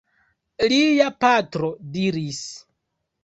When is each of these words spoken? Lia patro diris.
Lia 0.71 1.09
patro 1.25 1.69
diris. 1.97 2.39